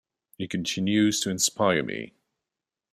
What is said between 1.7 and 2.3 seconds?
me.